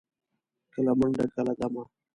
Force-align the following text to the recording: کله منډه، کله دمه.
کله 0.73 0.91
منډه، 0.99 1.25
کله 1.35 1.51
دمه. 1.59 1.83